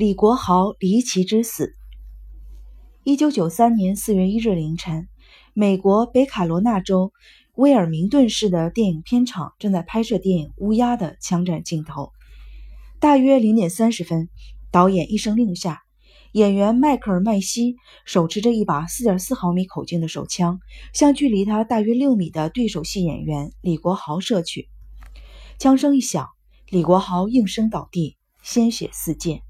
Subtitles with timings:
[0.00, 1.76] 李国豪离奇之死。
[3.04, 5.08] 一九九三年四月一日凌晨，
[5.52, 7.12] 美国北卡罗纳州
[7.54, 12.12] 威尔明顿市的电影片场正在拍摄电影《乌鸦》的枪战镜头。
[12.98, 14.30] 大约零点三十分，
[14.70, 15.82] 导演一声令下，
[16.32, 17.76] 演员迈克尔·麦西
[18.06, 20.60] 手持着一把四点四毫米口径的手枪，
[20.94, 24.70] 向距离他大约六米的对手戏演员李国豪射去。
[25.58, 26.26] 枪声一响，
[26.70, 29.42] 李国豪应声倒地，鲜血四溅。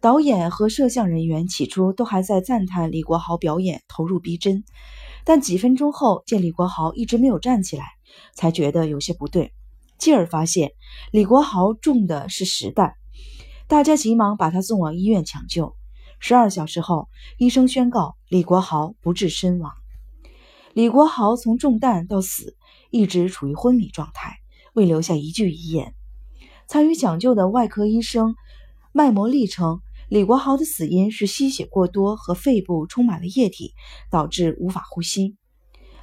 [0.00, 4.64] 导演和摄像人员起初都还在赞叹李国豪表演投入逼真，
[5.26, 7.84] 但几分钟后见李国豪一直没有站起来，
[8.32, 9.52] 才觉得有些不对。
[9.98, 10.72] 继而发现
[11.12, 12.94] 李国豪中的是实弹，
[13.68, 15.76] 大家急忙把他送往医院抢救。
[16.18, 19.72] 十二小时后，医生宣告李国豪不治身亡。
[20.72, 22.56] 李国豪从中弹到死
[22.90, 24.38] 一直处于昏迷状态，
[24.72, 25.94] 未留下一句遗言。
[26.66, 28.34] 参与抢救的外科医生
[28.92, 29.82] 麦摩利称。
[30.10, 33.74] 李国豪的死因是吸血过多和肺部充满了液体，
[34.10, 35.36] 导致无法呼吸。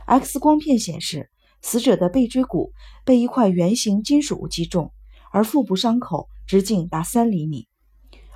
[0.06, 1.30] X 光片显示，
[1.62, 2.72] 死者的背椎骨
[3.04, 4.94] 被一块圆形金属物击中，
[5.30, 7.68] 而腹部伤口直径达三厘米。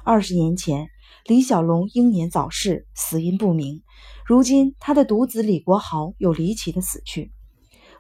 [0.04, 0.90] 二十年前，
[1.26, 3.82] 李小龙英年早逝，死因不明。
[4.26, 7.32] 如今，他的独子李国豪又离奇的死去，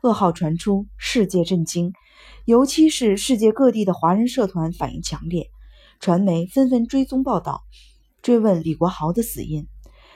[0.01, 1.93] 噩耗传出，世界震惊，
[2.43, 5.49] 尤其是世界各地的华人社团反应强烈。
[6.01, 7.61] 传媒纷纷追踪报道，
[8.23, 9.67] 追问李国豪的死因。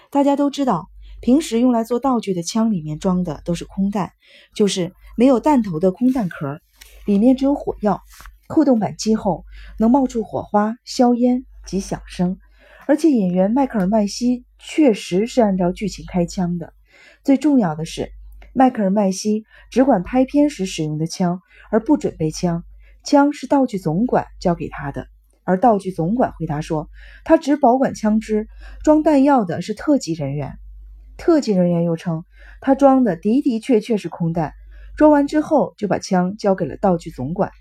[0.10, 0.90] 大家都知道，
[1.22, 4.12] 平时用来做道具的枪里面装的都是空弹，
[4.56, 6.60] 就是没有弹头的空弹壳，
[7.06, 8.02] 里面只有火药。
[8.48, 9.46] 扣动扳机后
[9.78, 12.40] 能冒出火花、硝烟及响声。
[12.88, 16.74] 而且演员迈克尔·麦西确实是按照剧情开枪的。
[17.24, 18.10] 最重要的是，
[18.54, 22.64] 迈克尔·麦西只管拍片时使用的枪，而不准备枪，
[23.04, 25.08] 枪是道具总管交给他的。
[25.46, 26.90] 而道具总管回答说
[27.24, 28.50] ：“他只保管枪支，
[28.84, 30.58] 装弹药的是特级人员。”
[31.18, 32.26] 特级人员又称
[32.60, 34.54] ：“他装的的的确确是空弹，
[34.98, 37.52] 装完之后就把枪交给了道具总管。”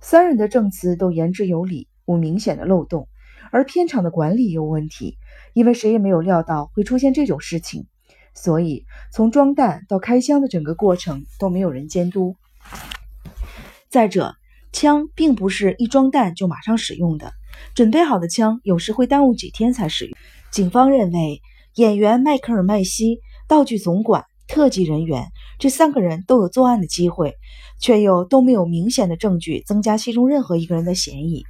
[0.00, 3.08] 三人的证词都言之有理，无明显的漏洞。
[3.50, 5.18] 而片场的管理有问题，
[5.52, 7.86] 因为谁也没有料到会出现这种事情，
[8.34, 12.36] 所以从装弹到开枪的整个过程都没有人监督。
[13.90, 14.34] 再者，
[14.72, 17.32] 枪并不是一装弹就马上使用的，
[17.74, 20.16] 准备好的枪有时会耽误几天才使用。
[20.50, 21.42] 警方认为，
[21.74, 25.28] 演员迈克尔·麦西、道具总管、特技人员
[25.58, 27.36] 这三个人都有作案的机会，
[27.78, 31.44] 却又都没有明显的证据增加其中任何一个人的嫌疑。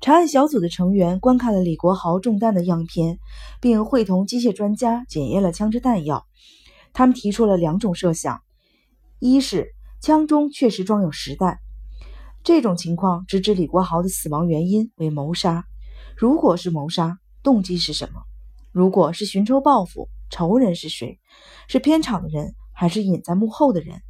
[0.00, 3.18] 查案小组的成员观看了李国豪中弹的样片，
[3.60, 6.26] 并会同机械专家检验了枪支弹药。
[6.92, 8.40] 他们提出了两种设想：
[9.18, 11.58] 一是枪中确实装有实弹。
[12.46, 15.64] 这种情况直指李国豪的死亡原因为谋杀。
[16.16, 18.22] 如果是谋杀，动机是什么？
[18.70, 21.18] 如果是寻仇报复，仇人是谁？
[21.66, 24.00] 是片场的人，还是隐在幕后的人？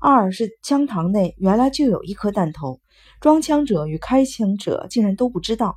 [0.00, 2.80] 二是枪膛内原来就有一颗弹头，
[3.20, 5.76] 装枪者与开枪者竟然都不知道。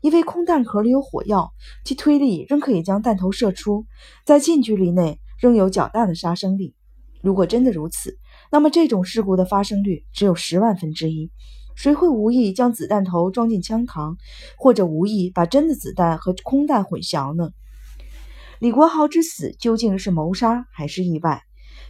[0.00, 1.52] 因为空弹壳里有火药，
[1.84, 3.84] 其推力仍可以将弹头射出，
[4.24, 6.74] 在近距离内仍有较大的杀伤力。
[7.20, 8.16] 如果真的如此，
[8.50, 11.30] 那么这种事故的发生率只有十万分之一。
[11.76, 14.16] 谁会无意将子弹头装进枪膛，
[14.58, 17.50] 或者无意把真的子弹和空弹混淆呢？
[18.58, 21.42] 李国豪之死究竟是谋杀还是意外？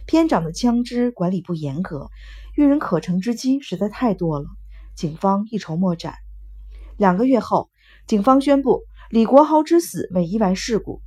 [0.05, 2.09] 片长的枪支管理不严格，
[2.55, 4.45] 遇人可乘之机实在太多了，
[4.95, 6.13] 警方一筹莫展。
[6.97, 7.69] 两个月后，
[8.07, 11.01] 警方宣布李国豪之死为意外事故。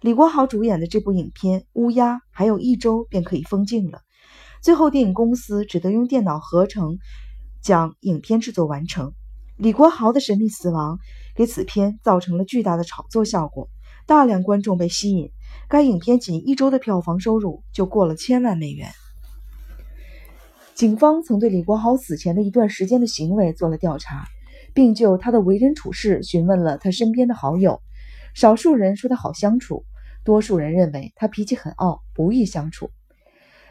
[0.00, 4.02] 李国豪主演的这部影片《乌鸦》还有一周便可以封镜了。
[4.60, 6.98] 最后，电影公司只得用电脑合成
[7.62, 9.12] 将影片制作完成。
[9.56, 10.98] 李国豪的神秘死亡
[11.34, 13.68] 给此片造成了巨大的炒作效果，
[14.06, 15.30] 大量观众被吸引。
[15.68, 18.90] 该影片仅一周的票房收入就过了千万美元。
[20.74, 24.26] 警方曾对李国豪死前的一段时间的行为做了调查，
[24.74, 27.80] 并就他的为人处事询问了他身边的好友。
[28.34, 29.84] 少数人说他好相处，
[30.24, 32.90] 多数人认为他脾气很傲，不易相处。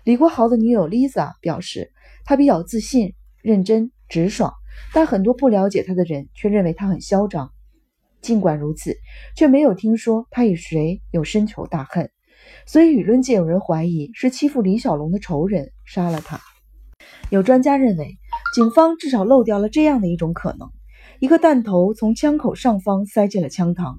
[0.07, 1.91] 李国豪的女友 Lisa 表示，
[2.23, 4.53] 他比较自信、认真、直爽，
[4.93, 7.51] 但很多不了解他的人却认为他很嚣张。
[8.21, 8.95] 尽管如此，
[9.35, 12.09] 却没有听说他与谁有深仇大恨，
[12.65, 16.39] 所以舆论界有人怀疑是欺负李小龙的仇人杀了他。
[17.29, 18.15] 有专家认为，
[18.55, 20.69] 警方至少漏掉了这样的一种可能：
[21.19, 23.97] 一个弹头从枪口上方塞进了枪膛。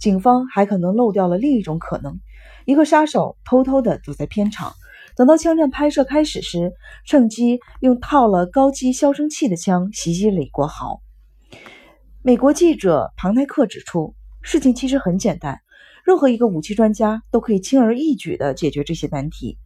[0.00, 2.18] 警方还可能漏掉了另一种可能：
[2.64, 4.72] 一个杀手偷偷地躲在片场。
[5.16, 6.74] 等到枪战拍摄开始时，
[7.06, 11.00] 趁机用套了高机消声器的枪袭击李国豪。
[12.22, 15.58] 美国记者庞奈克指出，事情其实很简单，
[16.04, 19.56] 任何一个武器专家都可以轻而易举地解决这些难题。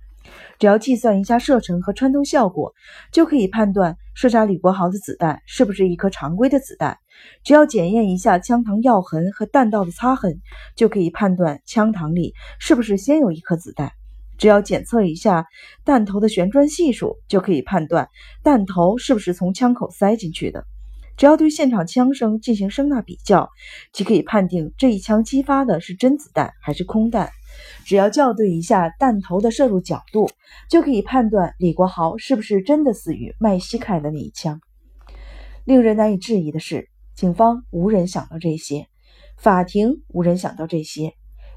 [0.61, 2.73] 只要计算一下射程和穿透效果，
[3.11, 6.97] 就可以判断射杀李国豪的子弹是不是一颗常规的子弹。
[7.43, 10.41] 只要检验一下枪膛药痕和弹道的擦痕，
[10.77, 13.91] 就可以判断枪膛里是不是先有一颗子弹。
[14.41, 15.47] 只要检测一下
[15.85, 18.09] 弹头的旋转系数，就可以判断
[18.43, 20.65] 弹头是不是从枪口塞进去的。
[21.19, 23.51] 只要对现场枪声进行声呐比较，
[23.93, 27.29] 即可以判定这一枪击发的是真子弹还是空弹。
[27.85, 30.31] 只要校对一下弹头的射入角度，
[30.71, 34.63] 就可以判断李国豪是不是真的死于麦西开的那一枪。
[35.67, 38.87] 令人难以置疑的是，警方无人想到这些，
[39.37, 41.13] 法庭无人想到这些，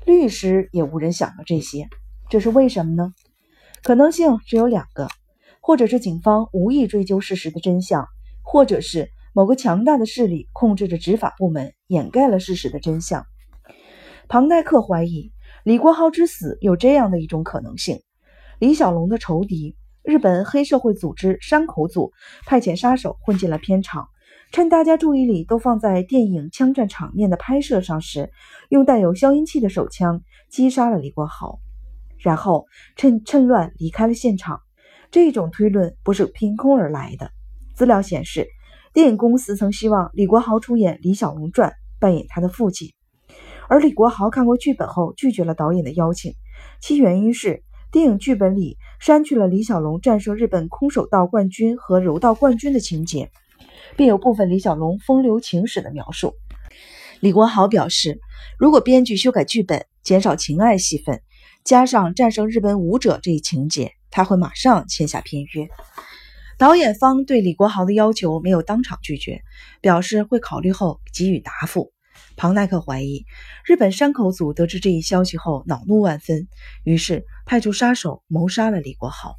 [0.05, 1.87] 律师也无人想到这些。
[2.33, 3.13] 这是为什么呢？
[3.83, 5.07] 可能性只有两个：
[5.61, 8.07] 或者是警方无意追究事实的真相，
[8.41, 13.23] 或者是某个强大的势力控制着执法部门，掩盖了事实的真相。
[14.27, 15.31] 庞代克怀疑。
[15.63, 17.99] 李国豪之死有这样的一种可能性：
[18.57, 22.13] 李小龙的仇敌日本黑社会组织山口组
[22.47, 24.07] 派遣杀手混进了片场，
[24.51, 28.31] 趁大家注意力都放在电影枪战场面的拍摄上时，
[28.69, 31.59] 用带有消音器的手枪击杀了李国豪，
[32.23, 32.65] 然后
[32.95, 34.61] 趁趁乱离开了现场。
[35.11, 37.29] 这种推论不是凭空而来的。
[37.75, 38.47] 资料显示，
[38.93, 42.89] 电影公司曾希望李国豪出演《李小龙传》，扮演他的父亲。
[43.67, 46.33] 而李国豪看过剧本后拒绝了导演的邀请，
[46.81, 53.31] 其原因是电影剧本里删去了李小龙战胜日本空手道冠军和柔道冠军的情节，
[53.95, 56.33] 并有部分李小龙风流情史的描述。
[57.19, 58.19] 李国豪表示，
[58.59, 61.21] 如果编剧修改剧本，减少情爱戏份，
[61.63, 65.67] 加上战胜日本武者这一情节，他会马上签下片约。
[66.57, 69.41] 导演方对李国豪的要求没有当场拒绝，
[69.81, 71.91] 表示会考虑后给予答复。
[72.35, 73.25] 庞奈克怀疑，
[73.65, 76.47] 日本山口组得知这一消息后恼怒万分，
[76.83, 79.35] 于是派出杀手谋杀了李国豪。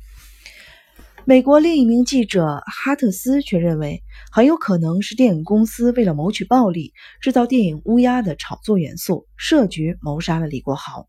[1.25, 11.07] 美国另一名记者哈特斯却认为，很有可能是电影公司为了谋取暴利，制造电影《乌鸦》的炒作元素，设局谋杀了李国豪。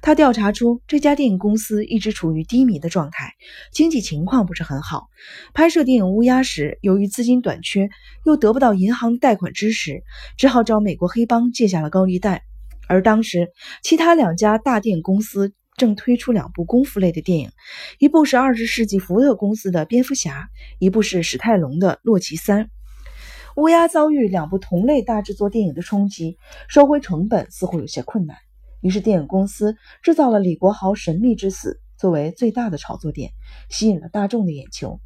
[0.00, 3.34] 他调查出这家电影公司一直处于低迷的状态，
[3.72, 5.08] 经济情况不是很好。
[5.54, 7.88] 拍摄电影《乌鸦》时，由于资金短缺，
[8.24, 10.02] 又得不到银行贷款支持，
[10.36, 12.42] 只好找美国黑帮借下了高利贷。
[12.88, 13.50] 而当时，
[13.82, 17.50] 其他两家大电影公司正推出两部功夫类的电影，
[17.98, 20.40] 一部是二十世纪福特公司的《蝙蝠侠》，
[20.78, 22.64] 一部是史泰龙的《洛奇三》。
[23.56, 26.38] 《乌鸦》遭遇两部同类大制作电影的冲击，
[26.68, 28.36] 收回成本似乎有些困难。
[28.82, 33.30] 于是，电影公司制造了李国豪神秘之死作为最大的炒作点，
[33.70, 34.98] 吸引了大众的眼球。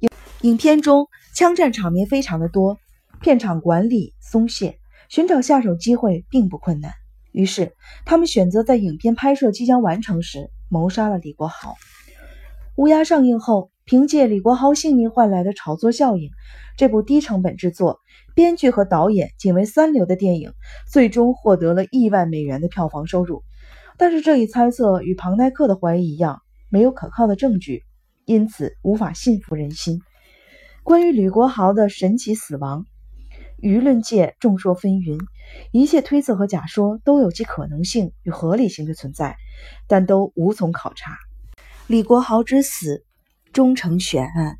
[0.00, 0.10] 影
[0.42, 2.78] 影片中枪战场面非常的多，
[3.20, 6.92] 片场管理松懈，寻找下手机会并不困难。
[7.30, 11.70] 于是，他们选择在影片拍摄即将完成时谋杀了李国豪。
[12.74, 16.30] 《乌鸦》上映后，凭借李国豪性命换来的炒作效应，
[16.78, 18.00] 这部低成本制作。
[18.34, 20.52] 编剧和导演仅为三流的电影，
[20.90, 23.42] 最终获得了亿万美元的票房收入。
[23.98, 26.40] 但是这一猜测与庞奈克的怀疑一样，
[26.70, 27.84] 没有可靠的证据，
[28.24, 30.00] 因此无法信服人心。
[30.82, 32.86] 关于李国豪的神奇死亡，
[33.62, 35.18] 舆论界众说纷纭，
[35.72, 39.36] 一切推测和假说都有其可能性与合理性的存在，
[39.86, 41.16] 但都无从考察。
[41.86, 43.04] 李国豪之死
[43.54, 44.58] 终成悬案。